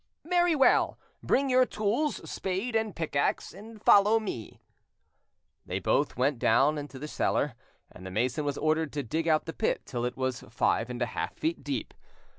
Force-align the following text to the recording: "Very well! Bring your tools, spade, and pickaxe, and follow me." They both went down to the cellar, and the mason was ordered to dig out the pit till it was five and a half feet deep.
"Very 0.25 0.55
well! 0.55 0.97
Bring 1.21 1.47
your 1.47 1.67
tools, 1.67 2.27
spade, 2.27 2.75
and 2.75 2.95
pickaxe, 2.95 3.53
and 3.53 3.79
follow 3.79 4.19
me." 4.19 4.59
They 5.63 5.77
both 5.77 6.17
went 6.17 6.39
down 6.39 6.87
to 6.87 6.97
the 6.97 7.07
cellar, 7.07 7.53
and 7.91 8.03
the 8.03 8.09
mason 8.09 8.43
was 8.43 8.57
ordered 8.57 8.91
to 8.93 9.03
dig 9.03 9.27
out 9.27 9.45
the 9.45 9.53
pit 9.53 9.83
till 9.85 10.03
it 10.05 10.17
was 10.17 10.43
five 10.49 10.89
and 10.89 11.03
a 11.03 11.05
half 11.05 11.35
feet 11.35 11.63
deep. 11.63 11.93